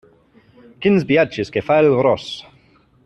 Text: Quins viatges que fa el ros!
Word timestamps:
Quins 0.85 1.05
viatges 1.11 1.53
que 1.57 1.65
fa 1.67 1.77
el 1.85 1.91
ros! 2.07 2.27